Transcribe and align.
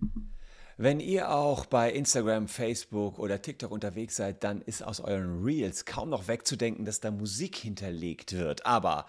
Thank 0.00 0.12
you. 0.16 0.27
Wenn 0.80 1.00
ihr 1.00 1.32
auch 1.32 1.66
bei 1.66 1.90
Instagram, 1.90 2.46
Facebook 2.46 3.18
oder 3.18 3.42
TikTok 3.42 3.72
unterwegs 3.72 4.14
seid, 4.14 4.44
dann 4.44 4.62
ist 4.62 4.84
aus 4.84 5.00
euren 5.00 5.42
Reels 5.42 5.86
kaum 5.86 6.08
noch 6.08 6.28
wegzudenken, 6.28 6.84
dass 6.84 7.00
da 7.00 7.10
Musik 7.10 7.56
hinterlegt 7.56 8.32
wird. 8.32 8.64
Aber 8.64 9.06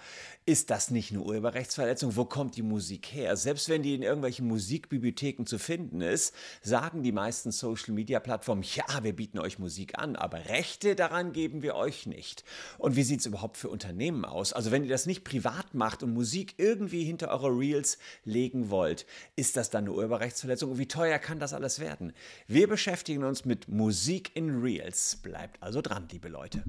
ist 0.48 0.72
das 0.72 0.90
nicht 0.90 1.12
eine 1.12 1.22
Urheberrechtsverletzung? 1.22 2.16
Wo 2.16 2.26
kommt 2.26 2.56
die 2.56 2.64
Musik 2.64 3.14
her? 3.14 3.38
Selbst 3.38 3.70
wenn 3.70 3.84
die 3.84 3.94
in 3.94 4.02
irgendwelchen 4.02 4.48
Musikbibliotheken 4.48 5.46
zu 5.46 5.60
finden 5.60 6.02
ist, 6.02 6.34
sagen 6.64 7.04
die 7.04 7.12
meisten 7.12 7.52
Social-Media-Plattformen, 7.52 8.64
ja, 8.64 9.04
wir 9.04 9.16
bieten 9.16 9.38
euch 9.38 9.60
Musik 9.60 10.00
an, 10.00 10.16
aber 10.16 10.46
Rechte 10.46 10.96
daran 10.96 11.34
geben 11.34 11.62
wir 11.62 11.76
euch 11.76 12.08
nicht. 12.08 12.44
Und 12.80 12.96
wie 12.96 13.04
sieht 13.04 13.20
es 13.20 13.28
überhaupt 13.28 13.58
für 13.58 13.70
Unternehmen 13.70 14.26
aus? 14.26 14.54
Also 14.54 14.72
wenn 14.72 14.86
ihr 14.86 14.90
das 14.90 15.06
nicht 15.06 15.24
privat 15.24 15.76
macht 15.76 16.02
und 16.02 16.16
Musik 16.16 16.56
irgendwie 16.58 17.04
hinter 17.04 17.30
eure 17.30 17.50
Reels 17.50 18.00
legen 18.26 18.72
wollt, 18.72 19.06
ist 19.36 19.56
das 19.56 19.70
dann 19.70 19.84
eine 19.84 19.94
Urheberrechtsverletzung? 19.94 20.72
Und 20.72 20.80
wie 20.80 20.88
teuer 20.88 21.20
kann 21.20 21.38
das 21.40 21.59
alles 21.60 21.80
werden? 21.80 22.14
Wir 22.48 22.68
beschäftigen 22.70 23.26
uns 23.26 23.44
mit 23.44 23.68
Musik 23.68 24.32
in 24.34 24.62
Reels. 24.62 25.18
Bleibt 25.18 25.62
also 25.62 25.82
dran, 25.82 26.08
liebe 26.10 26.30
Leute. 26.30 26.64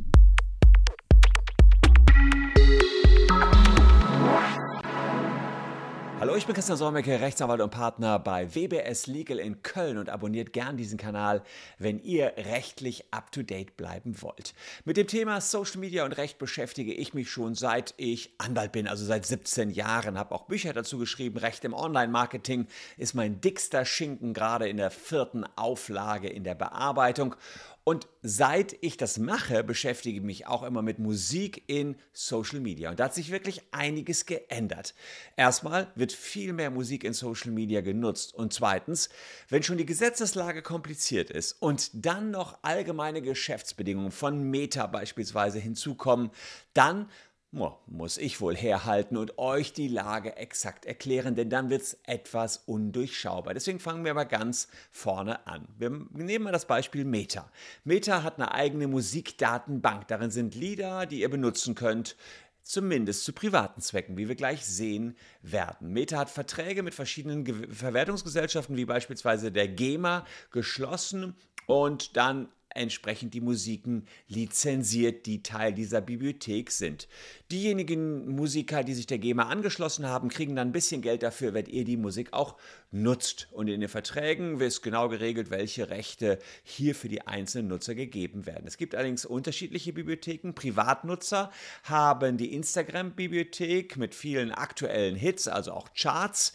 Hallo, 6.21 6.37
ich 6.37 6.45
bin 6.45 6.55
Christian 6.55 6.77
Solmecke, 6.77 7.19
Rechtsanwalt 7.19 7.63
und 7.63 7.71
Partner 7.71 8.19
bei 8.19 8.55
WBS 8.55 9.07
Legal 9.07 9.39
in 9.39 9.63
Köln 9.63 9.97
und 9.97 10.11
abonniert 10.11 10.53
gern 10.53 10.77
diesen 10.77 10.99
Kanal, 10.99 11.43
wenn 11.79 11.99
ihr 11.99 12.35
rechtlich 12.37 13.07
up-to-date 13.11 13.79
bleiben 13.79 14.21
wollt. 14.21 14.53
Mit 14.85 14.99
dem 14.99 15.07
Thema 15.07 15.41
Social 15.41 15.81
Media 15.81 16.05
und 16.05 16.13
Recht 16.13 16.39
beschäftige 16.39 16.93
ich 16.93 17.15
mich 17.15 17.31
schon 17.31 17.55
seit 17.55 17.95
ich 17.97 18.35
Anwalt 18.37 18.73
bin, 18.73 18.87
also 18.87 19.03
seit 19.03 19.25
17 19.25 19.71
Jahren, 19.71 20.19
habe 20.19 20.35
auch 20.35 20.45
Bücher 20.45 20.75
dazu 20.75 20.99
geschrieben. 20.99 21.39
Recht 21.39 21.65
im 21.65 21.73
Online-Marketing 21.73 22.67
ist 22.99 23.15
mein 23.15 23.41
dickster 23.41 23.87
Schinken 23.87 24.35
gerade 24.35 24.69
in 24.69 24.77
der 24.77 24.91
vierten 24.91 25.47
Auflage 25.57 26.29
in 26.29 26.45
der 26.45 26.55
Bearbeitung 26.55 27.35
und 27.83 28.09
seit 28.23 28.77
ich 28.83 28.99
das 28.99 29.19
mache, 29.19 29.65
beschäftige 29.65 30.19
ich 30.19 30.25
mich 30.25 30.47
auch 30.47 30.63
immer 30.63 30.83
mit 30.83 30.99
Musik 30.99 31.65
in 31.67 31.97
Social 32.13 32.61
Media. 32.61 32.91
Und 32.91 33.01
da 33.01 33.05
hat 33.05 33.15
sich 33.15 33.31
wirklich 33.31 33.63
einiges 33.71 34.27
geändert. 34.27 34.95
Erstmal 35.37 35.91
wird 35.95 36.13
viel 36.13 36.53
mehr 36.53 36.71
Musik 36.71 37.05
in 37.05 37.15
Social 37.15 37.51
Media 37.51 37.81
genutzt. 37.81 38.35
Und 38.35 38.53
zweitens, 38.53 39.09
wenn 39.49 39.63
schon 39.63 39.79
die 39.79 39.87
Gesetzeslage 39.87 40.61
kompliziert 40.63 41.31
ist 41.31 41.53
und 41.61 41.91
dann 41.95 42.31
noch 42.31 42.59
allgemeine 42.63 43.23
Geschäftsbedingungen 43.23 44.13
von 44.13 44.43
Meta 44.43 44.87
beispielsweise 44.87 45.59
hinzukommen, 45.59 46.31
dann 46.75 47.09
muss 47.53 48.17
ich 48.17 48.41
wohl 48.41 48.57
herhalten 48.57 49.17
und 49.17 49.39
euch 49.39 49.73
die 49.73 49.89
Lage 49.89 50.37
exakt 50.37 50.87
erklären, 50.87 51.35
denn 51.35 51.51
dann 51.51 51.69
wird 51.69 51.83
es 51.83 51.99
etwas 52.05 52.59
undurchschaubar. 52.59 53.55
Deswegen 53.55 53.81
fangen 53.81 54.05
wir 54.05 54.15
mal 54.15 54.25
ganz 54.25 54.69
vorne 54.93 55.47
an. 55.49 55.67
Wir 55.77 55.91
nehmen 56.13 56.45
mal 56.45 56.53
das 56.53 56.67
Beispiel 56.67 57.05
Meta. 57.05 57.51
Meta 57.83 58.23
hat 58.23 58.37
eine 58.37 58.53
eigene 58.55 58.87
Musikdatenbank. 58.87 60.07
Darin 60.07 60.31
sind 60.31 60.55
Lieder, 60.55 61.07
die 61.07 61.21
ihr 61.21 61.31
benutzen 61.31 61.75
könnt 61.75 62.17
zumindest 62.63 63.25
zu 63.25 63.33
privaten 63.33 63.81
Zwecken, 63.81 64.17
wie 64.17 64.29
wir 64.29 64.37
gleich 64.37 64.65
sehen 64.65 65.17
werden. 65.43 65.93
Meta 65.93 66.19
hat 66.19 66.31
Verträge 66.31 66.85
mit 66.85 66.95
verschiedenen 66.95 67.45
Ge 67.45 67.67
Verwertungsgesellschaften, 67.73 68.77
wie 68.77 68.85
beispielsweise 68.85 69.51
der 69.51 69.67
GEMA, 69.67 70.25
geschlossen 70.53 71.35
und 71.71 72.17
dann 72.17 72.49
entsprechend 72.73 73.35
die 73.35 73.41
Musiken 73.41 74.07
lizenziert, 74.29 75.27
die 75.27 75.43
Teil 75.43 75.73
dieser 75.73 76.01
Bibliothek 76.01 76.71
sind. 76.71 77.09
Diejenigen 77.51 78.29
Musiker, 78.29 78.85
die 78.85 78.95
sich 78.95 79.07
der 79.07 79.19
GEMA 79.19 79.45
angeschlossen 79.45 80.07
haben, 80.07 80.29
kriegen 80.29 80.55
dann 80.55 80.69
ein 80.69 80.73
bisschen 80.73 81.03
Geld 81.03 81.23
dafür, 81.23 81.53
wenn 81.53 81.67
ihr 81.67 81.85
die 81.85 81.97
Musik 81.97 82.33
auch 82.33 82.57
nutzt. 82.93 83.49
Und 83.53 83.69
in 83.69 83.81
den 83.81 83.89
Verträgen 83.89 84.61
wird 84.61 84.83
genau 84.83 85.09
geregelt, 85.09 85.51
welche 85.51 85.91
Rechte 85.91 86.39
hier 86.63 86.95
für 86.95 87.09
die 87.09 87.27
einzelnen 87.27 87.69
Nutzer 87.69 87.95
gegeben 87.95 88.47
werden. 88.47 88.67
Es 88.67 88.77
gibt 88.77 88.95
allerdings 88.95 89.25
unterschiedliche 89.25 89.93
Bibliotheken. 89.93 90.53
Privatnutzer 90.53 91.51
haben 91.83 92.37
die 92.37 92.55
Instagram-Bibliothek 92.55 93.97
mit 93.97 94.15
vielen 94.15 94.53
aktuellen 94.53 95.17
Hits, 95.17 95.49
also 95.49 95.73
auch 95.73 95.89
Charts. 95.95 96.55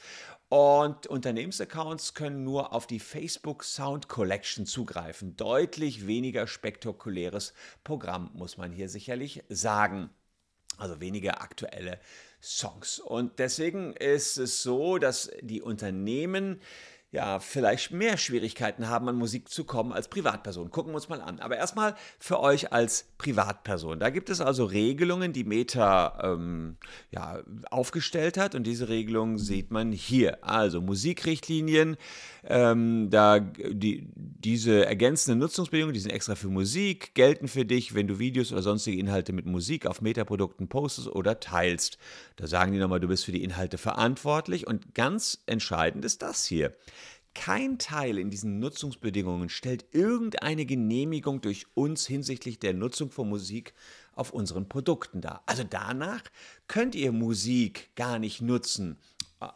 Und 0.50 1.08
Unternehmensaccounts 1.08 2.14
können 2.14 2.44
nur 2.44 2.72
auf 2.74 2.86
die 2.86 3.00
Facebook 3.00 3.64
Sound 3.64 4.08
Collection 4.08 4.66
zugreifen. 4.66 5.36
Deutlich 5.36 6.06
weniger 6.06 6.46
spektakuläres 6.46 7.54
Programm, 7.84 8.30
muss 8.34 8.58
man 8.58 8.72
hier 8.72 8.88
sicherlich 8.88 9.44
sagen. 9.50 10.12
Also 10.78 11.00
weniger 11.00 11.42
aktuelle 11.42 12.00
Songs. 12.42 13.00
Und 13.00 13.40
deswegen 13.40 13.94
ist 13.94 14.38
es 14.38 14.62
so, 14.62 14.98
dass 14.98 15.32
die 15.42 15.62
Unternehmen 15.62 16.62
ja, 17.16 17.40
vielleicht 17.40 17.92
mehr 17.92 18.18
Schwierigkeiten 18.18 18.90
haben, 18.90 19.08
an 19.08 19.16
Musik 19.16 19.48
zu 19.48 19.64
kommen 19.64 19.94
als 19.94 20.10
Privatperson. 20.10 20.70
Gucken 20.70 20.92
wir 20.92 20.96
uns 20.96 21.08
mal 21.08 21.22
an. 21.22 21.40
Aber 21.40 21.56
erstmal 21.56 21.96
für 22.20 22.42
euch 22.42 22.74
als 22.74 23.06
Privatperson. 23.18 24.02
Da 24.02 24.10
gibt 24.10 24.30
es 24.30 24.42
also 24.42 24.66
Regelungen, 24.66 25.32
die 25.32 25.46
Meta 25.46 26.20
ähm, 26.22 26.76
ja, 27.12 27.40
aufgestellt 27.72 28.38
hat. 28.38 28.54
Und 28.54 28.68
diese 28.68 28.90
Regelungen 28.90 29.38
sieht 29.38 29.72
man 29.72 29.94
hier. 29.94 30.44
Also 30.44 30.82
Musikrichtlinien, 30.82 31.96
ähm, 32.44 33.10
da 33.10 33.40
die, 33.40 34.10
diese 34.14 34.86
ergänzenden 34.86 35.40
Nutzungsbedingungen, 35.40 35.94
die 35.94 36.02
sind 36.02 36.12
extra 36.12 36.36
für 36.36 36.50
Musik, 36.50 37.16
gelten 37.16 37.48
für 37.48 37.64
dich, 37.64 37.96
wenn 37.96 38.08
du 38.08 38.20
Videos 38.20 38.52
oder 38.52 38.62
sonstige 38.62 39.00
Inhalte 39.00 39.32
mit 39.32 39.46
Musik 39.46 39.86
auf 39.86 40.02
Meta-Produkten 40.02 40.68
postest 40.68 41.08
oder 41.08 41.40
teilst. 41.40 41.98
Da 42.36 42.46
sagen 42.46 42.74
die 42.74 42.80
nochmal, 42.80 43.00
du 43.00 43.08
bist 43.08 43.24
für 43.24 43.32
die 43.32 43.44
Inhalte 43.44 43.78
verantwortlich. 43.78 44.68
Und 44.68 44.94
ganz 44.94 45.42
entscheidend 45.46 46.04
ist 46.04 46.22
das 46.22 46.44
hier. 46.44 46.74
Kein 47.36 47.78
Teil 47.78 48.18
in 48.18 48.32
diesen 48.32 48.60
Nutzungsbedingungen 48.60 49.50
stellt 49.50 49.86
irgendeine 49.92 50.66
Genehmigung 50.66 51.42
durch 51.42 51.68
uns 51.76 52.08
hinsichtlich 52.08 52.58
der 52.58 52.74
Nutzung 52.74 53.12
von 53.12 53.30
Musik 53.30 53.74
auf 54.16 54.32
unseren 54.32 54.68
Produkten 54.68 55.22
dar. 55.22 55.44
Also 55.46 55.64
danach 55.64 56.24
könnt 56.68 56.96
ihr 56.96 57.12
Musik 57.12 57.92
gar 57.96 58.18
nicht 58.18 58.42
nutzen. 58.42 58.98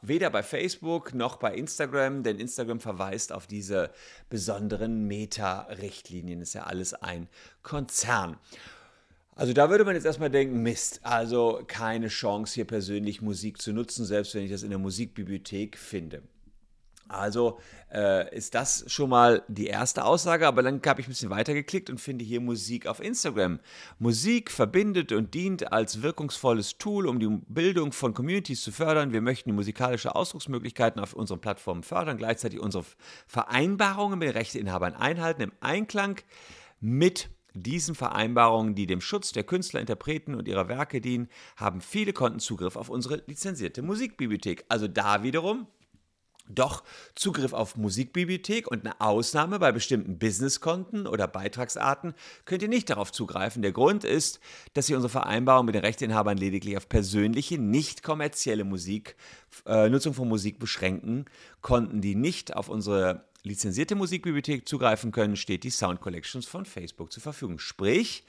Weder 0.01 0.29
bei 0.29 0.43
Facebook 0.43 1.13
noch 1.13 1.37
bei 1.37 1.55
Instagram, 1.55 2.21
denn 2.21 2.37
Instagram 2.37 2.81
verweist 2.81 3.31
auf 3.31 3.47
diese 3.47 3.91
besonderen 4.29 5.07
Meta-Richtlinien. 5.07 6.41
Ist 6.41 6.53
ja 6.53 6.63
alles 6.63 6.93
ein 6.93 7.29
Konzern. 7.63 8.37
Also 9.35 9.53
da 9.53 9.69
würde 9.69 9.85
man 9.85 9.95
jetzt 9.95 10.05
erstmal 10.05 10.29
denken, 10.29 10.61
Mist, 10.61 10.99
also 11.03 11.63
keine 11.65 12.09
Chance 12.09 12.55
hier 12.55 12.65
persönlich 12.65 13.21
Musik 13.21 13.61
zu 13.61 13.71
nutzen, 13.71 14.05
selbst 14.05 14.35
wenn 14.35 14.43
ich 14.43 14.51
das 14.51 14.63
in 14.63 14.69
der 14.69 14.79
Musikbibliothek 14.79 15.77
finde. 15.77 16.23
Also 17.09 17.59
äh, 17.91 18.35
ist 18.35 18.53
das 18.53 18.85
schon 18.87 19.09
mal 19.09 19.43
die 19.47 19.65
erste 19.65 20.05
Aussage, 20.05 20.47
aber 20.47 20.61
dann 20.61 20.79
habe 20.85 21.01
ich 21.01 21.07
ein 21.07 21.09
bisschen 21.09 21.31
weitergeklickt 21.31 21.89
und 21.89 21.99
finde 21.99 22.23
hier 22.23 22.39
Musik 22.39 22.85
auf 22.85 22.99
Instagram. 22.99 23.59
Musik 23.97 24.51
verbindet 24.51 25.11
und 25.11 25.33
dient 25.33 25.73
als 25.73 26.03
wirkungsvolles 26.03 26.77
Tool, 26.77 27.07
um 27.07 27.19
die 27.19 27.27
Bildung 27.47 27.91
von 27.91 28.13
Communities 28.13 28.61
zu 28.61 28.71
fördern. 28.71 29.11
Wir 29.11 29.21
möchten 29.21 29.53
musikalische 29.53 30.15
Ausdrucksmöglichkeiten 30.15 31.01
auf 31.01 31.13
unseren 31.13 31.41
Plattformen 31.41 31.81
fördern, 31.81 32.17
gleichzeitig 32.17 32.59
unsere 32.59 32.85
Vereinbarungen 33.25 34.19
mit 34.19 34.35
Rechteinhabern 34.35 34.93
einhalten 34.93 35.41
im 35.41 35.51
Einklang 35.59 36.21
mit 36.79 37.29
diesen 37.53 37.95
Vereinbarungen, 37.95 38.75
die 38.75 38.85
dem 38.85 39.01
Schutz 39.01 39.31
der 39.31 39.43
Künstler, 39.43 39.79
Interpreten 39.79 40.35
und 40.35 40.47
ihrer 40.47 40.67
Werke 40.67 41.01
dienen, 41.01 41.27
haben 41.55 41.81
viele 41.81 42.13
Konten 42.13 42.39
Zugriff 42.39 42.75
auf 42.75 42.89
unsere 42.89 43.23
lizenzierte 43.25 43.81
Musikbibliothek. 43.81 44.65
Also 44.69 44.87
da 44.87 45.23
wiederum 45.23 45.67
doch 46.49 46.83
Zugriff 47.15 47.53
auf 47.53 47.77
Musikbibliothek 47.77 48.69
und 48.69 48.85
eine 48.85 48.99
Ausnahme 48.99 49.59
bei 49.59 49.71
bestimmten 49.71 50.17
Businesskonten 50.17 51.07
oder 51.07 51.27
Beitragsarten 51.27 52.13
könnt 52.45 52.61
ihr 52.61 52.67
nicht 52.67 52.89
darauf 52.89 53.11
zugreifen. 53.11 53.61
Der 53.61 53.71
Grund 53.71 54.03
ist, 54.03 54.39
dass 54.73 54.87
sie 54.87 54.95
unsere 54.95 55.09
Vereinbarung 55.09 55.65
mit 55.65 55.75
den 55.75 55.83
Rechteinhabern 55.83 56.37
lediglich 56.37 56.75
auf 56.75 56.89
persönliche, 56.89 57.57
nicht 57.57 58.03
kommerzielle 58.03 58.63
Musik, 58.63 59.15
äh, 59.65 59.89
Nutzung 59.89 60.13
von 60.13 60.27
Musik 60.27 60.59
beschränken. 60.59 61.25
Konten, 61.61 62.01
die 62.01 62.15
nicht 62.15 62.55
auf 62.55 62.69
unsere 62.69 63.25
lizenzierte 63.43 63.95
Musikbibliothek 63.95 64.67
zugreifen 64.67 65.11
können, 65.11 65.35
steht 65.35 65.63
die 65.63 65.69
Sound 65.69 66.01
Collections 66.01 66.45
von 66.45 66.65
Facebook 66.65 67.11
zur 67.11 67.23
Verfügung. 67.23 67.59
Sprich, 67.59 68.23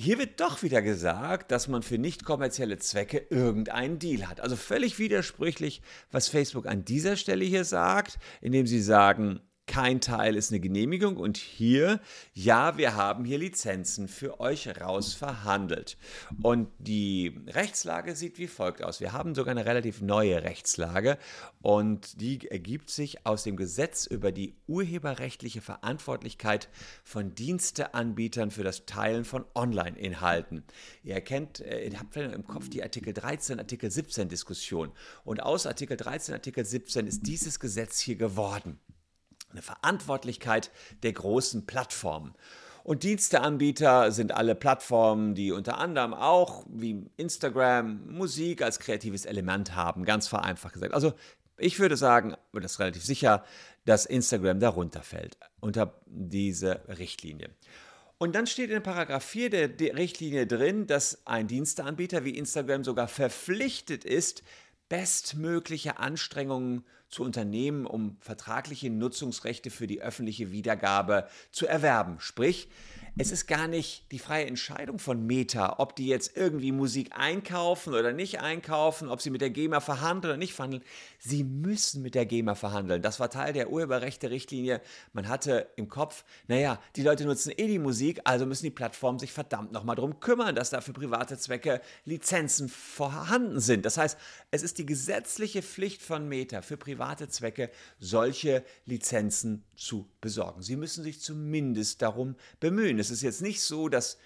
hier 0.00 0.16
wird 0.18 0.38
doch 0.38 0.62
wieder 0.62 0.80
gesagt, 0.80 1.50
dass 1.50 1.66
man 1.66 1.82
für 1.82 1.98
nicht 1.98 2.24
kommerzielle 2.24 2.78
Zwecke 2.78 3.18
irgendeinen 3.30 3.98
Deal 3.98 4.28
hat. 4.28 4.40
Also 4.40 4.54
völlig 4.54 5.00
widersprüchlich, 5.00 5.82
was 6.12 6.28
Facebook 6.28 6.66
an 6.66 6.84
dieser 6.84 7.16
Stelle 7.16 7.44
hier 7.44 7.64
sagt, 7.64 8.20
indem 8.40 8.68
sie 8.68 8.80
sagen, 8.80 9.40
kein 9.68 10.00
Teil 10.00 10.34
ist 10.34 10.50
eine 10.50 10.58
Genehmigung 10.58 11.16
und 11.16 11.36
hier, 11.36 12.00
ja, 12.32 12.78
wir 12.78 12.96
haben 12.96 13.24
hier 13.24 13.38
Lizenzen 13.38 14.08
für 14.08 14.40
euch 14.40 14.66
rausverhandelt. 14.80 15.98
Und 16.42 16.68
die 16.78 17.38
Rechtslage 17.46 18.16
sieht 18.16 18.38
wie 18.38 18.48
folgt 18.48 18.82
aus. 18.82 19.00
Wir 19.00 19.12
haben 19.12 19.34
sogar 19.34 19.52
eine 19.52 19.66
relativ 19.66 20.00
neue 20.00 20.42
Rechtslage 20.42 21.18
und 21.60 22.20
die 22.20 22.50
ergibt 22.50 22.90
sich 22.90 23.26
aus 23.26 23.44
dem 23.44 23.56
Gesetz 23.56 24.06
über 24.06 24.32
die 24.32 24.56
urheberrechtliche 24.66 25.60
Verantwortlichkeit 25.60 26.68
von 27.04 27.34
Diensteanbietern 27.34 28.50
für 28.50 28.64
das 28.64 28.86
Teilen 28.86 29.24
von 29.24 29.44
Online-Inhalten. 29.54 30.64
Ihr 31.04 31.14
erkennt, 31.14 31.60
äh, 31.60 31.86
ihr 31.86 31.98
habt 32.00 32.16
im 32.16 32.46
Kopf 32.46 32.70
die 32.70 32.82
Artikel 32.82 33.12
13, 33.12 33.58
Artikel 33.58 33.90
17 33.90 34.30
Diskussion. 34.30 34.92
Und 35.24 35.42
aus 35.42 35.66
Artikel 35.66 35.98
13, 35.98 36.34
Artikel 36.34 36.64
17 36.64 37.06
ist 37.06 37.26
dieses 37.26 37.60
Gesetz 37.60 38.00
hier 38.00 38.16
geworden 38.16 38.80
eine 39.50 39.62
Verantwortlichkeit 39.62 40.70
der 41.02 41.12
großen 41.12 41.66
Plattformen. 41.66 42.34
Und 42.84 43.02
Diensteanbieter 43.02 44.12
sind 44.12 44.32
alle 44.32 44.54
Plattformen, 44.54 45.34
die 45.34 45.52
unter 45.52 45.76
anderem 45.78 46.14
auch 46.14 46.64
wie 46.68 47.10
Instagram 47.16 48.00
Musik 48.10 48.62
als 48.62 48.78
kreatives 48.78 49.26
Element 49.26 49.74
haben, 49.74 50.06
ganz 50.06 50.26
vereinfacht 50.26 50.72
gesagt. 50.72 50.94
Also 50.94 51.12
ich 51.58 51.78
würde 51.80 51.96
sagen, 51.96 52.34
und 52.52 52.64
das 52.64 52.72
ist 52.72 52.78
relativ 52.78 53.04
sicher, 53.04 53.44
dass 53.84 54.06
Instagram 54.06 54.60
darunter 54.60 55.02
fällt, 55.02 55.36
unter 55.60 56.00
diese 56.06 56.80
Richtlinie. 56.88 57.50
Und 58.16 58.34
dann 58.34 58.46
steht 58.46 58.70
in 58.70 58.82
Paragraph 58.82 59.24
4 59.24 59.68
der 59.68 59.96
Richtlinie 59.96 60.46
drin, 60.46 60.86
dass 60.86 61.26
ein 61.26 61.46
Diensteanbieter 61.46 62.24
wie 62.24 62.36
Instagram 62.36 62.84
sogar 62.84 63.06
verpflichtet 63.06 64.04
ist, 64.04 64.42
bestmögliche 64.88 65.98
Anstrengungen 65.98 66.84
zu 67.08 67.22
unternehmen, 67.22 67.86
um 67.86 68.16
vertragliche 68.20 68.90
Nutzungsrechte 68.90 69.70
für 69.70 69.86
die 69.86 70.00
öffentliche 70.00 70.52
Wiedergabe 70.52 71.26
zu 71.50 71.66
erwerben. 71.66 72.20
Sprich, 72.20 72.68
es 73.20 73.32
ist 73.32 73.46
gar 73.46 73.66
nicht 73.66 74.04
die 74.12 74.20
freie 74.20 74.46
Entscheidung 74.46 75.00
von 75.00 75.26
Meta, 75.26 75.76
ob 75.78 75.96
die 75.96 76.06
jetzt 76.06 76.36
irgendwie 76.36 76.70
Musik 76.70 77.10
einkaufen 77.16 77.94
oder 77.94 78.12
nicht 78.12 78.40
einkaufen, 78.40 79.08
ob 79.08 79.20
sie 79.20 79.30
mit 79.30 79.40
der 79.40 79.50
GEMA 79.50 79.80
verhandeln 79.80 80.32
oder 80.32 80.38
nicht 80.38 80.54
verhandeln. 80.54 80.84
Sie 81.18 81.42
müssen 81.42 82.02
mit 82.02 82.14
der 82.14 82.26
GEMA 82.26 82.54
verhandeln. 82.54 83.02
Das 83.02 83.18
war 83.18 83.28
Teil 83.28 83.52
der 83.52 83.70
Urheberrechte-Richtlinie. 83.70 84.80
Man 85.14 85.28
hatte 85.28 85.68
im 85.74 85.88
Kopf, 85.88 86.24
naja, 86.46 86.80
die 86.94 87.02
Leute 87.02 87.24
nutzen 87.24 87.52
eh 87.56 87.66
die 87.66 87.80
Musik, 87.80 88.20
also 88.22 88.46
müssen 88.46 88.64
die 88.64 88.70
Plattformen 88.70 89.18
sich 89.18 89.32
verdammt 89.32 89.72
nochmal 89.72 89.96
darum 89.96 90.20
kümmern, 90.20 90.54
dass 90.54 90.70
da 90.70 90.80
für 90.80 90.92
private 90.92 91.38
Zwecke 91.38 91.80
Lizenzen 92.04 92.68
vorhanden 92.68 93.58
sind. 93.58 93.84
Das 93.84 93.96
heißt, 93.96 94.16
es 94.52 94.62
ist 94.62 94.78
die 94.78 94.86
gesetzliche 94.86 95.62
Pflicht 95.62 96.02
von 96.02 96.28
Meta 96.28 96.62
für 96.62 96.76
private 96.76 96.97
Zwecke, 97.28 97.70
solche 97.98 98.64
Lizenzen 98.84 99.64
zu 99.76 100.08
besorgen. 100.20 100.62
Sie 100.62 100.76
müssen 100.76 101.04
sich 101.04 101.20
zumindest 101.20 102.02
darum 102.02 102.36
bemühen. 102.60 102.98
Es 102.98 103.10
ist 103.10 103.22
jetzt 103.22 103.42
nicht 103.42 103.62
so, 103.62 103.88
dass 103.88 104.18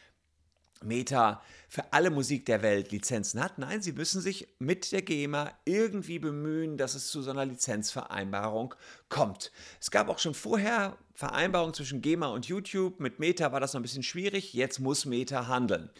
Meta 0.84 1.42
für 1.69 1.92
alle 1.92 2.10
Musik 2.10 2.46
der 2.46 2.62
Welt 2.62 2.90
Lizenzen 2.92 3.42
hat. 3.42 3.58
Nein, 3.58 3.82
sie 3.82 3.92
müssen 3.92 4.20
sich 4.20 4.48
mit 4.58 4.92
der 4.92 5.02
GEMA 5.02 5.52
irgendwie 5.64 6.19
bemühen, 6.19 6.76
dass 6.76 6.94
es 6.94 7.08
zu 7.08 7.22
so 7.22 7.30
einer 7.30 7.46
Lizenzvereinbarung 7.46 8.74
kommt. 9.08 9.52
Es 9.80 9.90
gab 9.90 10.08
auch 10.08 10.19
schon 10.19 10.34
vorher 10.34 10.96
Vereinbarungen 11.14 11.74
zwischen 11.74 12.02
GEMA 12.02 12.28
und 12.28 12.46
YouTube. 12.46 13.00
Mit 13.00 13.19
Meta 13.19 13.52
war 13.52 13.60
das 13.60 13.72
noch 13.72 13.80
ein 13.80 13.84
bisschen 13.84 14.02
schwierig. 14.02 14.52
Jetzt 14.52 14.80
muss 14.80 15.04
Meta 15.04 15.46
handeln. 15.46 15.90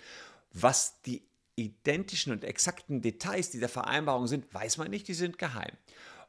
Was 0.53 1.01
die 1.03 1.23
identischen 1.57 2.33
und 2.33 2.45
exakten 2.45 3.03
Details 3.03 3.51
dieser 3.51 3.69
Vereinbarung 3.69 4.27
sind, 4.27 4.53
weiß 4.53 4.79
man 4.79 4.91
nicht, 4.91 5.09
die 5.09 5.15
sind 5.15 5.39
geheim. 5.39 5.77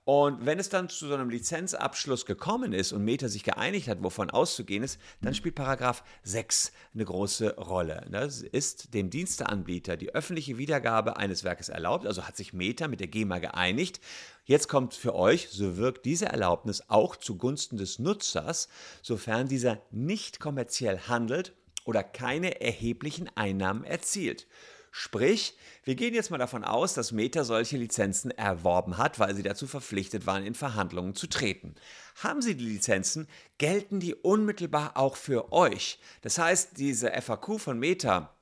Und 0.06 0.46
wenn 0.46 0.60
es 0.60 0.68
dann 0.68 0.90
zu 0.90 1.08
so 1.08 1.14
einem 1.14 1.30
Lizenzabschluss 1.30 2.26
gekommen 2.26 2.74
ist 2.74 2.92
und 2.92 3.06
Meta 3.06 3.30
sich 3.30 3.44
geeinigt 3.44 3.88
hat, 3.88 4.04
wovon 4.04 4.30
auszugehen 4.30 4.84
ist, 4.84 5.00
dann 5.22 5.34
spielt 5.34 5.56
Paragraph 5.56 6.04
6 6.24 6.74
eine 6.94 7.06
große 7.06 7.56
Rolle. 7.56 8.06
Das 8.12 8.42
ist 8.42 8.94
dem 8.94 9.10
Diensteanbieter 9.10 9.96
die 9.96 10.14
öffentliche 10.14 10.58
Wiedergabe 10.58 11.16
eines 11.16 11.46
Werkes 11.46 11.70
erlaubt, 11.70 12.06
also 12.06 12.28
hat 12.28 12.36
sich 12.36 12.52
Meta 12.52 12.90
mit 12.90 13.00
der 13.00 13.08
GEMA 13.08 13.40
geeinigt. 13.40 14.02
Jetzt 14.44 14.68
kommt 14.68 14.94
für 14.94 15.16
euch, 15.16 15.48
so 15.50 15.78
wirkt 15.78 16.06
diese 16.06 16.26
Erlaubnis 16.26 16.84
auch 16.90 17.16
zugunsten 17.16 17.78
des 17.78 17.98
Nutzers, 17.98 18.68
sofern 19.02 19.48
dieser 19.48 19.82
nicht 19.92 20.42
kommerziell 20.42 21.00
handelt 21.08 21.54
oder 21.86 22.04
keine 22.04 22.60
erheblichen 22.60 23.30
Einnahmen 23.36 23.86
erzielt. 23.86 24.48
Sprich, 24.96 25.58
wir 25.84 25.96
gehen 25.96 26.14
jetzt 26.14 26.30
mal 26.30 26.38
davon 26.38 26.64
aus, 26.64 26.94
dass 26.94 27.12
Meta 27.12 27.44
solche 27.44 27.78
Lizenzen 27.78 28.30
erworben 28.30 29.00
hat, 29.00 29.18
weil 29.18 29.36
sie 29.36 29.42
dazu 29.42 29.66
verpflichtet 29.66 30.28
waren, 30.28 30.46
in 30.46 30.54
Verhandlungen 30.54 31.16
zu 31.16 31.26
treten. 31.26 31.74
Haben 32.22 32.44
sie 32.44 32.54
die 32.54 32.68
Lizenzen, 32.68 33.28
gelten 33.58 34.00
die 34.00 34.14
unmittelbar 34.14 34.96
auch 34.96 35.16
für 35.16 35.52
euch. 35.52 35.98
Das 36.22 36.38
heißt, 36.38 36.78
diese 36.78 37.10
FAQ 37.20 37.60
von 37.60 37.80
Meta, 37.80 38.36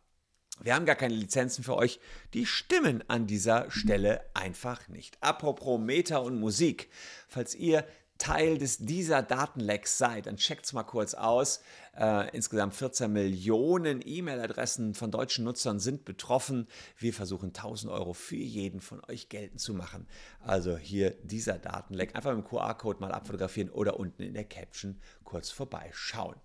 wir 0.60 0.76
haben 0.76 0.86
gar 0.86 0.98
keine 0.98 1.16
Lizenzen 1.16 1.64
für 1.64 1.78
euch, 1.78 2.02
die 2.34 2.46
stimmen 2.46 3.02
an 3.08 3.28
dieser 3.28 3.72
Stelle 3.72 4.30
einfach 4.34 4.90
nicht. 4.90 5.18
Apropos 5.22 5.80
Meta 5.80 6.18
und 6.18 6.38
Musik. 6.38 6.90
Falls 7.30 7.56
ihr 7.56 7.88
Teil 8.22 8.60
des, 8.60 8.78
dieser 8.78 9.24
Datenlecks 9.24 9.98
seid, 9.98 10.28
dann 10.28 10.38
checkt 10.38 10.66
es 10.66 10.74
mal 10.74 10.84
kurz 10.84 11.16
aus. 11.16 11.62
Äh, 11.98 12.30
insgesamt 12.36 12.76
14 12.76 13.12
Millionen 13.12 14.00
E-Mail-Adressen 14.06 14.94
von 14.94 15.10
deutschen 15.10 15.44
Nutzern 15.44 15.80
sind 15.80 16.06
betroffen. 16.06 16.68
Wir 17.00 17.16
versuchen 17.16 17.48
1000 17.48 17.92
Euro 17.92 18.14
für 18.14 18.36
jeden 18.36 18.80
von 18.80 19.02
euch 19.10 19.28
geltend 19.28 19.60
zu 19.60 19.74
machen. 19.74 20.08
Also 20.40 20.78
hier 20.78 21.16
dieser 21.24 21.58
Datenleck. 21.58 22.16
Einfach 22.16 22.36
mit 22.36 22.46
dem 22.46 22.48
QR-Code 22.48 23.00
mal 23.00 23.12
abfotografieren 23.12 23.72
oder 23.72 24.00
unten 24.00 24.22
in 24.22 24.36
der 24.36 24.46
Caption 24.46 25.02
kurz 25.24 25.50
vorbeischauen. 25.50 26.36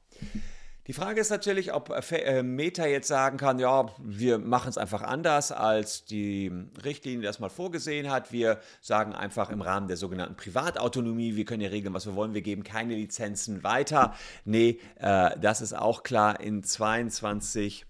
Die 0.86 0.92
Frage 0.92 1.20
ist 1.20 1.30
natürlich, 1.30 1.72
ob 1.72 1.90
äh, 1.90 2.16
äh, 2.16 2.42
Meta 2.44 2.86
jetzt 2.86 3.08
sagen 3.08 3.38
kann, 3.38 3.58
ja, 3.58 3.86
wir 3.98 4.38
machen 4.38 4.68
es 4.68 4.78
einfach 4.78 5.02
anders, 5.02 5.50
als 5.50 6.04
die 6.04 6.52
Richtlinie 6.84 7.26
das 7.26 7.40
mal 7.40 7.48
vorgesehen 7.48 8.08
hat. 8.08 8.30
Wir 8.30 8.60
sagen 8.80 9.12
einfach 9.12 9.50
im 9.50 9.62
Rahmen 9.62 9.88
der 9.88 9.96
sogenannten 9.96 10.36
Privatautonomie, 10.36 11.34
wir 11.34 11.44
können 11.44 11.62
ja 11.62 11.70
regeln, 11.70 11.92
was 11.92 12.06
wir 12.06 12.14
wollen, 12.14 12.34
wir 12.34 12.42
geben 12.42 12.62
keine 12.62 12.94
Lizenzen 12.94 13.64
weiter. 13.64 14.14
Nee, 14.44 14.78
äh, 15.00 15.30
das 15.40 15.60
ist 15.60 15.76
auch 15.76 16.04
klar 16.04 16.38
in 16.38 16.62
22 16.62 17.84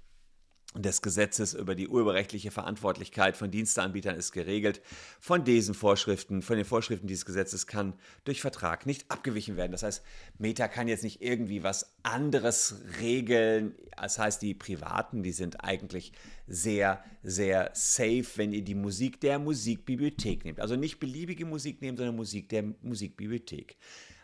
des 0.83 1.03
Gesetzes 1.03 1.55
über 1.55 1.75
die 1.75 1.89
urheberrechtliche 1.89 2.51
Verantwortlichkeit 2.51 3.37
von 3.37 3.51
Diensteanbietern 3.51 4.17
ist 4.17 4.33
geregelt. 4.33 4.81
Von 5.21 5.45
diesen 5.45 5.75
Vorschriften, 5.75 6.43
von 6.43 6.57
den 6.57 6.65
Vorschriften 6.65 7.07
dieses 7.07 7.25
Gesetzes 7.25 7.67
kann 7.67 7.95
durch 8.25 8.41
Vertrag 8.41 8.87
nicht 8.87 9.11
abgewichen 9.11 9.57
werden. 9.57 9.73
Das 9.73 9.83
heißt, 9.83 10.03
Meta 10.39 10.69
kann 10.69 10.89
jetzt 10.89 11.05
nicht 11.05 11.23
irgendwie 11.23 11.63
was 11.63 11.95
anderes 12.03 12.77
regeln. 13.01 13.75
Das 13.97 14.19
heißt, 14.19 14.43
die 14.43 14.55
Privaten, 14.55 15.23
die 15.23 15.33
sind 15.33 15.65
eigentlich 15.65 16.13
sehr, 16.47 17.03
sehr 17.23 17.71
safe, 17.75 18.27
wenn 18.37 18.53
ihr 18.53 18.63
die 18.63 18.75
Musik 18.75 19.21
der 19.21 19.39
Musikbibliothek 19.39 20.45
nehmt. 20.45 20.61
Also 20.61 20.77
nicht 20.77 21.01
beliebige 21.01 21.47
Musik 21.47 21.81
nehmen, 21.83 21.97
sondern 21.97 22.17
Musik 22.17 22.49
der 22.49 22.65
Musikbibliothek. 22.83 23.77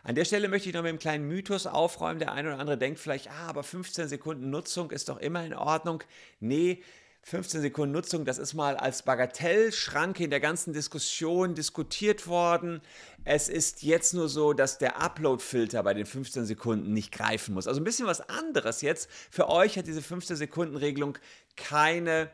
An 0.03 0.15
der 0.15 0.25
Stelle 0.25 0.49
möchte 0.49 0.67
ich 0.67 0.75
noch 0.75 0.81
mit 0.81 0.89
einem 0.89 0.99
kleinen 0.99 1.27
Mythos 1.27 1.65
aufräumen. 1.65 2.19
Der 2.19 2.33
eine 2.33 2.49
oder 2.49 2.59
andere 2.59 2.77
denkt 2.77 2.99
vielleicht, 2.99 3.31
ah, 3.31 3.47
aber 3.47 3.63
15 3.63 4.09
Sekunden 4.09 4.49
Nutzung 4.49 4.91
ist 4.91 5.07
doch 5.07 5.17
immer 5.17 5.45
in 5.45 5.53
Ordnung. 5.53 6.03
Nee, 6.41 6.83
15 7.25 7.61
Sekunden 7.61 7.93
Nutzung, 7.93 8.25
das 8.25 8.37
ist 8.37 8.53
mal 8.53 8.75
als 8.75 9.03
Bagatellschranke 9.03 10.25
in 10.25 10.29
der 10.29 10.41
ganzen 10.41 10.73
Diskussion 10.73 11.55
diskutiert 11.55 12.27
worden. 12.27 12.81
Es 13.23 13.47
ist 13.47 13.81
jetzt 13.81 14.13
nur 14.13 14.27
so, 14.27 14.51
dass 14.51 14.77
der 14.77 15.01
Upload-Filter 15.01 15.81
bei 15.83 15.93
den 15.93 16.05
15 16.05 16.45
Sekunden 16.45 16.91
nicht 16.91 17.13
greifen 17.13 17.53
muss. 17.53 17.65
Also 17.65 17.79
ein 17.79 17.85
bisschen 17.85 18.07
was 18.07 18.27
anderes 18.29 18.81
jetzt. 18.81 19.09
Für 19.31 19.47
euch 19.47 19.77
hat 19.77 19.87
diese 19.87 20.01
15 20.01 20.35
Sekunden 20.35 20.75
Regelung 20.75 21.17
keine 21.55 22.29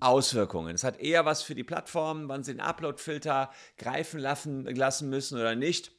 Auswirkungen. 0.00 0.74
Es 0.74 0.82
hat 0.82 0.98
eher 0.98 1.24
was 1.24 1.44
für 1.44 1.54
die 1.54 1.64
Plattformen, 1.64 2.28
wann 2.28 2.42
sie 2.42 2.54
den 2.54 2.60
Upload-Filter 2.60 3.52
greifen 3.76 4.18
lassen 4.18 4.64
müssen 5.08 5.38
oder 5.38 5.54
nicht. 5.54 5.92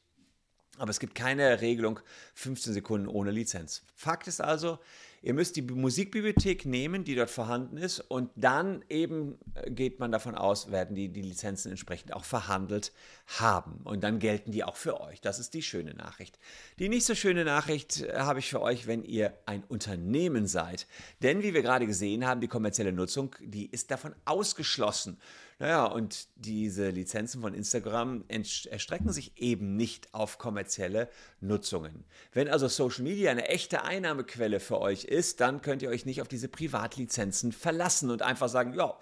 Aber 0.80 0.90
es 0.90 0.98
gibt 0.98 1.14
keine 1.14 1.60
Regelung 1.60 2.00
15 2.32 2.72
Sekunden 2.72 3.06
ohne 3.06 3.30
Lizenz. 3.30 3.82
Fakt 3.94 4.26
ist 4.28 4.40
also, 4.40 4.78
ihr 5.20 5.34
müsst 5.34 5.56
die 5.56 5.62
Musikbibliothek 5.62 6.64
nehmen, 6.64 7.04
die 7.04 7.14
dort 7.14 7.28
vorhanden 7.28 7.76
ist, 7.76 8.00
und 8.00 8.30
dann 8.34 8.82
eben 8.88 9.38
äh, 9.56 9.70
geht 9.70 10.00
man 10.00 10.10
davon 10.10 10.34
aus, 10.34 10.70
werden 10.70 10.96
die 10.96 11.10
die 11.10 11.20
Lizenzen 11.20 11.70
entsprechend 11.70 12.14
auch 12.14 12.24
verhandelt 12.24 12.92
haben. 13.26 13.82
Und 13.84 14.02
dann 14.02 14.20
gelten 14.20 14.52
die 14.52 14.64
auch 14.64 14.76
für 14.76 15.02
euch. 15.02 15.20
Das 15.20 15.38
ist 15.38 15.52
die 15.52 15.62
schöne 15.62 15.92
Nachricht. 15.92 16.38
Die 16.78 16.88
nicht 16.88 17.04
so 17.04 17.14
schöne 17.14 17.44
Nachricht 17.44 18.00
äh, 18.00 18.14
habe 18.14 18.38
ich 18.38 18.48
für 18.48 18.62
euch, 18.62 18.86
wenn 18.86 19.04
ihr 19.04 19.34
ein 19.44 19.62
Unternehmen 19.64 20.46
seid. 20.46 20.86
Denn 21.22 21.42
wie 21.42 21.52
wir 21.52 21.60
gerade 21.60 21.86
gesehen 21.86 22.26
haben, 22.26 22.40
die 22.40 22.48
kommerzielle 22.48 22.92
Nutzung, 22.92 23.36
die 23.40 23.66
ist 23.66 23.90
davon 23.90 24.14
ausgeschlossen. 24.24 25.18
Naja, 25.60 25.84
und 25.84 26.28
diese 26.36 26.88
Lizenzen 26.88 27.42
von 27.42 27.52
Instagram 27.52 28.24
erstrecken 28.28 29.12
sich 29.12 29.36
eben 29.36 29.76
nicht 29.76 30.14
auf 30.14 30.38
kommerzielle 30.38 31.10
Nutzungen. 31.42 32.04
Wenn 32.32 32.48
also 32.48 32.66
Social 32.66 33.04
Media 33.04 33.30
eine 33.30 33.46
echte 33.46 33.84
Einnahmequelle 33.84 34.58
für 34.58 34.80
euch 34.80 35.04
ist, 35.04 35.40
dann 35.40 35.60
könnt 35.60 35.82
ihr 35.82 35.90
euch 35.90 36.06
nicht 36.06 36.22
auf 36.22 36.28
diese 36.28 36.48
Privatlizenzen 36.48 37.52
verlassen 37.52 38.08
und 38.10 38.22
einfach 38.22 38.48
sagen, 38.48 38.72
ja, 38.72 38.98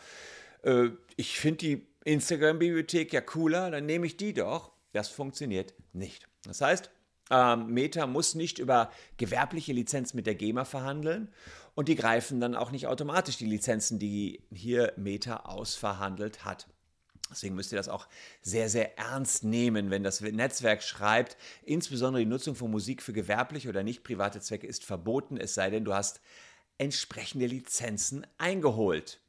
äh, 0.64 0.88
ich 1.14 1.38
finde 1.38 1.58
die 1.58 1.86
Instagram-Bibliothek 2.04 3.12
ja 3.12 3.20
cooler, 3.20 3.70
dann 3.70 3.86
nehme 3.86 4.06
ich 4.06 4.16
die 4.16 4.34
doch. 4.34 4.72
Das 4.92 5.08
funktioniert 5.08 5.74
nicht. 5.92 6.26
Das 6.42 6.60
heißt, 6.60 6.90
Ähm, 7.30 7.68
Meta 7.68 8.06
muss 8.06 8.34
nicht 8.34 8.58
über 8.58 8.90
gewerbliche 9.16 9.72
Lizenz 9.72 10.14
mit 10.14 10.26
der 10.26 10.34
GEMA 10.34 10.64
verhandeln 10.64 11.32
und 11.74 11.88
die 11.88 11.96
greifen 11.96 12.40
dann 12.40 12.54
auch 12.54 12.70
nicht 12.70 12.86
automatisch 12.86 13.36
die 13.36 13.46
Lizenzen, 13.46 13.98
die 13.98 14.42
hier 14.50 14.92
Meta 14.96 15.36
ausverhandelt 15.44 16.44
hat. 16.44 16.66
Deswegen 17.30 17.54
müsst 17.54 17.72
ihr 17.72 17.78
das 17.78 17.88
auch 17.88 18.08
sehr, 18.40 18.68
sehr 18.68 18.98
ernst 18.98 19.44
nehmen, 19.44 19.90
wenn 19.90 20.02
das 20.02 20.20
Netzwerk 20.20 20.82
schreibt, 20.82 21.36
insbesondere 21.62 22.22
die 22.22 22.28
Nutzung 22.28 22.54
von 22.54 22.70
Musik 22.70 23.02
für 23.02 23.12
gewerbliche 23.12 23.68
oder 23.68 23.82
nicht 23.82 24.02
private 24.02 24.40
Zwecke 24.40 24.66
ist 24.66 24.84
verboten, 24.84 25.36
es 25.36 25.54
sei 25.54 25.70
denn, 25.70 25.84
du 25.84 25.94
hast 25.94 26.20
entsprechende 26.78 27.46
Lizenzen 27.46 28.26
eingeholt. 28.38 29.20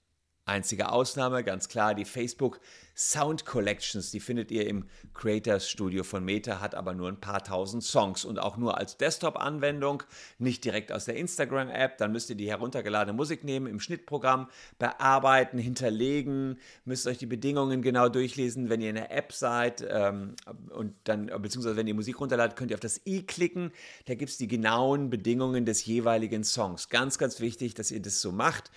Einzige 0.50 0.92
Ausnahme, 0.92 1.44
ganz 1.44 1.70
klar, 1.70 1.94
die 1.94 2.06
Facebook 2.06 2.60
Sound 2.96 3.46
Collections. 3.46 4.10
Die 4.10 4.20
findet 4.20 4.50
ihr 4.50 4.66
im 4.66 4.86
Creators 5.14 5.70
Studio 5.70 6.04
von 6.04 6.26
Meta, 6.26 6.60
hat 6.60 6.74
aber 6.74 6.96
nur 6.96 7.08
ein 7.08 7.22
paar 7.22 7.44
tausend 7.44 7.84
Songs 7.84 8.26
und 8.26 8.40
auch 8.40 8.58
nur 8.58 8.80
als 8.80 8.98
Desktop-Anwendung, 8.98 10.02
nicht 10.40 10.66
direkt 10.66 10.92
aus 10.92 11.06
der 11.06 11.18
Instagram-App. 11.18 12.00
Dann 12.00 12.12
müsst 12.12 12.32
ihr 12.32 12.36
die 12.36 12.50
heruntergeladene 12.50 13.16
Musik 13.16 13.44
nehmen, 13.44 13.68
im 13.68 13.80
Schnittprogramm 13.80 14.50
bearbeiten, 14.80 15.60
hinterlegen, 15.60 16.58
müsst 16.84 17.06
euch 17.06 17.20
die 17.20 17.28
Bedingungen 17.28 17.84
genau 17.84 18.10
durchlesen. 18.10 18.70
Wenn 18.70 18.82
ihr 18.82 18.90
in 18.90 18.96
der 18.96 19.16
App 19.16 19.32
seid 19.34 19.86
ähm, 19.88 20.34
und 20.72 20.96
dann, 21.04 21.28
beziehungsweise 21.28 21.76
wenn 21.76 21.86
ihr 21.86 21.94
Musik 21.94 22.20
runterladet, 22.20 22.58
könnt 22.58 22.72
ihr 22.72 22.76
auf 22.76 22.82
das 22.82 23.06
i 23.06 23.22
klicken. 23.22 23.72
Da 24.08 24.16
gibt 24.16 24.32
es 24.32 24.38
die 24.38 24.48
genauen 24.48 25.12
Bedingungen 25.12 25.66
des 25.66 25.86
jeweiligen 25.86 26.44
Songs. 26.44 26.90
Ganz, 26.90 27.20
ganz 27.20 27.40
wichtig, 27.40 27.76
dass 27.76 27.92
ihr 27.92 28.02
das 28.02 28.20
so 28.20 28.32
macht. 28.32 28.72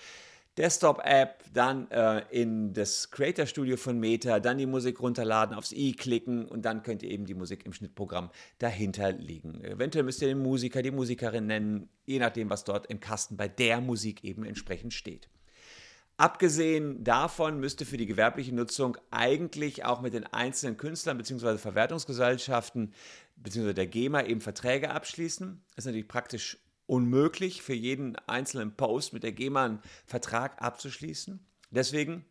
Desktop-App, 0.57 1.45
dann 1.51 1.89
äh, 1.89 2.23
in 2.29 2.73
das 2.73 3.09
Creator 3.09 3.47
Studio 3.47 3.75
von 3.75 3.99
Meta, 3.99 4.39
dann 4.39 4.59
die 4.59 4.67
Musik 4.67 4.99
runterladen, 4.99 5.55
aufs 5.55 5.71
i 5.71 5.93
klicken 5.93 6.45
und 6.45 6.63
dann 6.63 6.83
könnt 6.83 7.01
ihr 7.01 7.09
eben 7.09 7.25
die 7.25 7.33
Musik 7.33 7.65
im 7.65 7.73
Schnittprogramm 7.73 8.29
dahinter 8.59 9.11
liegen. 9.13 9.63
Eventuell 9.63 10.03
müsst 10.03 10.21
ihr 10.21 10.27
den 10.27 10.43
Musiker, 10.43 10.83
die 10.83 10.91
Musikerin 10.91 11.47
nennen, 11.47 11.89
je 12.05 12.19
nachdem, 12.19 12.51
was 12.51 12.63
dort 12.63 12.85
im 12.87 12.99
Kasten 12.99 13.35
bei 13.35 13.47
der 13.47 13.81
Musik 13.81 14.23
eben 14.23 14.45
entsprechend 14.45 14.93
steht. 14.93 15.27
Abgesehen 16.17 17.03
davon 17.03 17.59
müsste 17.59 17.85
für 17.85 17.97
die 17.97 18.05
gewerbliche 18.05 18.53
Nutzung 18.53 18.97
eigentlich 19.09 19.83
auch 19.83 20.01
mit 20.01 20.13
den 20.13 20.25
einzelnen 20.25 20.77
Künstlern 20.77 21.17
bzw. 21.17 21.57
Verwertungsgesellschaften 21.57 22.93
bzw. 23.37 23.73
der 23.73 23.87
GEMA 23.87 24.21
eben 24.23 24.39
Verträge 24.39 24.91
abschließen. 24.91 25.63
Das 25.69 25.83
ist 25.83 25.85
natürlich 25.87 26.07
praktisch 26.07 26.59
unmöglich, 26.85 27.61
für 27.61 27.73
jeden 27.73 28.15
einzelnen 28.27 28.75
Post 28.75 29.13
mit 29.13 29.23
der 29.23 29.31
GEMA 29.31 29.65
einen 29.65 29.81
Vertrag 30.05 30.61
abzuschließen. 30.61 31.45
Deswegen 31.71 32.25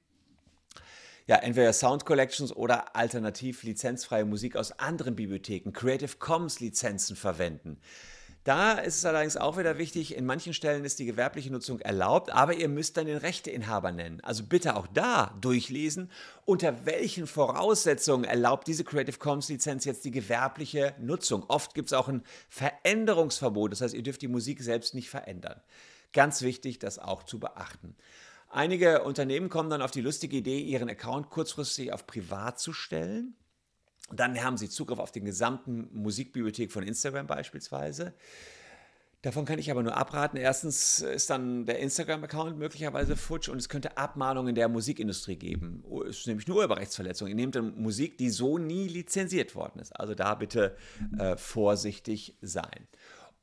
ja, 1.26 1.36
entweder 1.36 1.72
Sound 1.72 2.04
Collections 2.04 2.54
oder 2.54 2.96
alternativ 2.96 3.62
lizenzfreie 3.62 4.24
Musik 4.24 4.56
aus 4.56 4.72
anderen 4.78 5.14
Bibliotheken, 5.14 5.72
Creative 5.72 6.16
Commons 6.18 6.60
Lizenzen 6.60 7.16
verwenden. 7.16 7.78
Da 8.44 8.72
ist 8.72 8.96
es 8.96 9.04
allerdings 9.04 9.36
auch 9.36 9.56
wieder 9.56 9.78
wichtig, 9.78 10.16
in 10.16 10.26
manchen 10.26 10.52
Stellen 10.52 10.84
ist 10.84 10.98
die 10.98 11.04
gewerbliche 11.04 11.52
Nutzung 11.52 11.78
erlaubt, 11.78 12.32
aber 12.32 12.54
ihr 12.54 12.68
müsst 12.68 12.96
dann 12.96 13.06
den 13.06 13.18
Rechteinhaber 13.18 13.92
nennen. 13.92 14.20
Also 14.22 14.42
bitte 14.42 14.74
auch 14.74 14.88
da 14.88 15.32
durchlesen, 15.40 16.10
unter 16.44 16.84
welchen 16.84 17.28
Voraussetzungen 17.28 18.24
erlaubt 18.24 18.66
diese 18.66 18.82
Creative 18.82 19.16
Commons 19.18 19.48
Lizenz 19.48 19.84
jetzt 19.84 20.04
die 20.04 20.10
gewerbliche 20.10 20.94
Nutzung. 20.98 21.44
Oft 21.46 21.74
gibt 21.74 21.88
es 21.88 21.92
auch 21.92 22.08
ein 22.08 22.24
Veränderungsverbot, 22.48 23.70
das 23.70 23.80
heißt, 23.80 23.94
ihr 23.94 24.02
dürft 24.02 24.22
die 24.22 24.28
Musik 24.28 24.60
selbst 24.60 24.94
nicht 24.94 25.08
verändern. 25.08 25.60
Ganz 26.12 26.42
wichtig, 26.42 26.80
das 26.80 26.98
auch 26.98 27.22
zu 27.22 27.38
beachten. 27.38 27.94
Einige 28.50 29.04
Unternehmen 29.04 29.50
kommen 29.50 29.70
dann 29.70 29.82
auf 29.82 29.92
die 29.92 30.02
lustige 30.02 30.36
Idee, 30.36 30.58
ihren 30.58 30.90
Account 30.90 31.30
kurzfristig 31.30 31.92
auf 31.92 32.08
privat 32.08 32.58
zu 32.58 32.72
stellen. 32.72 33.34
Dann 34.14 34.42
haben 34.42 34.56
Sie 34.56 34.68
Zugriff 34.68 34.98
auf 34.98 35.12
den 35.12 35.24
gesamten 35.24 35.88
Musikbibliothek 35.92 36.70
von 36.70 36.82
Instagram 36.82 37.26
beispielsweise. 37.26 38.14
Davon 39.22 39.44
kann 39.44 39.60
ich 39.60 39.70
aber 39.70 39.84
nur 39.84 39.96
abraten. 39.96 40.36
Erstens 40.36 40.98
ist 40.98 41.30
dann 41.30 41.64
der 41.64 41.78
Instagram-Account 41.78 42.58
möglicherweise 42.58 43.14
futsch 43.14 43.48
und 43.48 43.58
es 43.58 43.68
könnte 43.68 43.96
Abmahnungen 43.96 44.56
der 44.56 44.68
Musikindustrie 44.68 45.36
geben. 45.36 45.84
Es 46.08 46.18
ist 46.18 46.26
nämlich 46.26 46.48
eine 46.48 46.56
Urheberrechtsverletzung. 46.56 47.28
Ihr 47.28 47.36
nehmt 47.36 47.54
dann 47.54 47.80
Musik, 47.80 48.18
die 48.18 48.30
so 48.30 48.58
nie 48.58 48.88
lizenziert 48.88 49.54
worden 49.54 49.78
ist. 49.78 49.92
Also 49.92 50.16
da 50.16 50.34
bitte 50.34 50.76
äh, 51.18 51.36
vorsichtig 51.36 52.36
sein. 52.42 52.88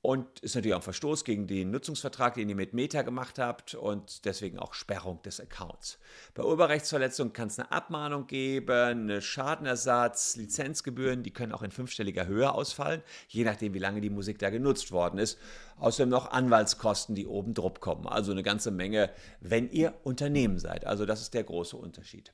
Und 0.01 0.39
ist 0.39 0.55
natürlich 0.55 0.75
auch 0.75 0.79
ein 0.79 0.83
Verstoß 0.83 1.25
gegen 1.25 1.45
den 1.45 1.71
Nutzungsvertrag, 1.71 2.35
den 2.35 2.47
ihr 2.47 2.55
mit 2.55 2.73
Meta 2.73 3.01
gemacht 3.01 3.37
habt 3.37 3.75
und 3.75 4.23
deswegen 4.23 4.57
auch 4.57 4.73
Sperrung 4.73 5.21
des 5.23 5.41
Accounts. 5.41 5.99
Bei 6.35 6.43
Urheberrechtsverletzung 6.43 7.33
kann 7.33 7.49
es 7.49 7.59
eine 7.59 7.69
Abmahnung 7.73 8.25
geben, 8.25 8.71
eine 8.71 9.21
Schadenersatz, 9.21 10.37
Lizenzgebühren, 10.37 11.21
die 11.21 11.31
können 11.31 11.51
auch 11.51 11.63
in 11.63 11.71
fünfstelliger 11.71 12.27
Höhe 12.27 12.49
ausfallen, 12.49 13.03
je 13.27 13.43
nachdem, 13.43 13.73
wie 13.73 13.79
lange 13.79 13.99
die 13.99 14.09
Musik 14.09 14.39
da 14.39 14.49
genutzt 14.49 14.93
worden 14.93 15.19
ist. 15.19 15.37
Außerdem 15.79 16.07
noch 16.07 16.31
Anwaltskosten, 16.31 17.13
die 17.13 17.27
oben 17.27 17.53
drauf 17.53 17.81
kommen. 17.81 18.07
Also 18.07 18.31
eine 18.31 18.43
ganze 18.43 18.71
Menge, 18.71 19.11
wenn 19.41 19.69
ihr 19.69 19.93
Unternehmen 20.03 20.59
seid. 20.59 20.85
Also 20.85 21.05
das 21.05 21.19
ist 21.19 21.33
der 21.33 21.43
große 21.43 21.75
Unterschied. 21.75 22.31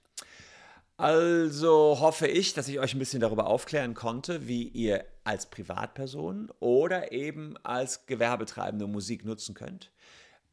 Also 0.97 1.97
hoffe 1.99 2.27
ich, 2.27 2.53
dass 2.53 2.69
ich 2.69 2.79
euch 2.79 2.93
ein 2.93 2.99
bisschen 2.99 3.19
darüber 3.19 3.47
aufklären 3.47 3.93
konnte, 3.95 4.47
wie 4.47 4.63
ihr 4.63 5.03
als 5.25 5.49
Privatperson 5.49 6.49
oder 6.61 7.11
eben 7.11 7.57
als 7.63 8.05
Gewerbetreibende 8.05 8.87
Musik 8.87 9.25
nutzen 9.25 9.55
könnt. 9.55 9.91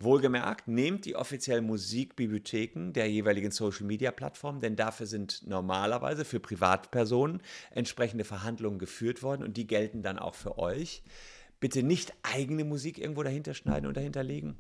Wohlgemerkt, 0.01 0.67
nehmt 0.67 1.05
die 1.05 1.15
offiziellen 1.15 1.65
Musikbibliotheken 1.65 2.93
der 2.93 3.09
jeweiligen 3.09 3.53
Social-Media-Plattform, 3.53 4.59
denn 4.59 4.75
dafür 4.75 5.07
sind 5.07 5.47
normalerweise 5.47 6.25
für 6.25 6.41
Privatpersonen 6.41 7.41
entsprechende 7.71 8.25
Verhandlungen 8.25 8.81
geführt 8.81 9.23
worden 9.23 9.45
und 9.45 9.57
die 9.57 9.69
gelten 9.69 10.03
dann 10.03 10.19
auch 10.19 10.35
für 10.35 10.59
euch. 10.59 11.05
Bitte 11.61 11.85
nicht 11.85 12.13
eigene 12.25 12.65
Musik 12.65 12.99
irgendwo 12.99 13.23
dahinter 13.23 13.55
schneiden 13.55 13.87
und 13.87 13.97
dahinter 13.97 14.25
legen. 14.25 14.57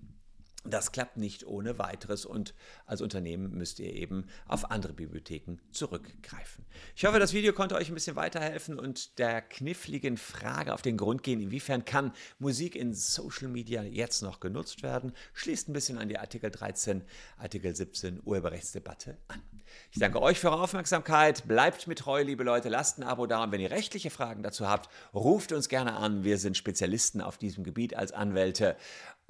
Das 0.65 0.93
klappt 0.93 1.17
nicht 1.17 1.45
ohne 1.47 1.79
weiteres 1.79 2.25
und 2.25 2.55
als 2.87 3.01
Unternehmen 3.01 3.53
müsst 3.53 3.81
ihr 3.81 3.93
eben 3.93 4.27
auf 4.47 4.71
andere 4.71 4.93
Bibliotheken 4.93 5.57
zurückgreifen. 5.73 6.65
Ich 6.95 7.05
hoffe, 7.05 7.19
das 7.19 7.33
Video 7.33 7.53
konnte 7.53 7.75
euch 7.75 7.89
ein 7.89 7.95
bisschen 7.95 8.15
weiterhelfen 8.15 8.79
und 8.79 9.19
der 9.19 9.43
kniffligen 9.43 10.17
Frage 10.17 10.73
auf 10.73 10.83
den 10.83 10.97
Grund 10.97 11.25
gehen, 11.25 11.41
inwiefern 11.41 11.85
kann 11.85 12.13
Musik 12.39 12.77
in 12.77 12.95
Social 12.95 13.49
Media 13.49 13.83
jetzt 13.83 14.23
noch 14.23 14.39
genutzt 14.39 14.85
werden, 14.85 15.13
schließt 15.33 15.69
ein 15.69 15.73
bisschen 15.73 15.99
an 15.99 16.09
die 16.09 16.19
Artikel 16.19 16.51
13, 16.51 17.03
Artikel 17.39 17.75
17 17.75 18.21
Urheberrechtsdebatte 18.25 19.19
an. 19.27 19.43
Ich 19.91 19.99
danke 19.99 20.21
euch 20.21 20.39
für 20.39 20.51
eure 20.51 20.63
Aufmerksamkeit, 20.63 21.49
bleibt 21.49 21.87
mit 21.87 21.99
treu, 21.99 22.23
liebe 22.23 22.45
Leute, 22.45 22.69
lasst 22.69 22.99
ein 22.99 23.05
Abo 23.05 23.27
da 23.27 23.43
und 23.43 23.53
wenn 23.53 23.61
ihr 23.61 23.71
rechtliche 23.71 24.11
Fragen 24.11 24.43
dazu 24.43 24.69
habt, 24.69 24.89
ruft 25.15 25.53
uns 25.53 25.69
gerne 25.69 25.95
an. 25.95 26.25
Wir 26.25 26.39
sind 26.39 26.57
Spezialisten 26.57 27.21
auf 27.21 27.39
diesem 27.39 27.65
Gebiet 27.65 27.97
als 27.97 28.13
Anwälte 28.13 28.77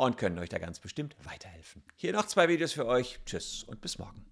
und 0.06 0.18
können 0.18 0.38
euch 0.38 0.48
da 0.48 0.58
ganz 0.58 0.80
bestimmt 0.80 1.16
weiterhelfen. 1.24 1.82
Hier 1.96 2.12
noch 2.12 2.26
zwei 2.26 2.48
Videos 2.48 2.72
für 2.72 2.86
euch. 2.86 3.20
Tschüss 3.24 3.64
und 3.64 3.80
bis 3.80 3.98
morgen. 3.98 4.31